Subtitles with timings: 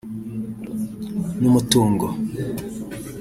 [1.41, 2.05] n’umutungo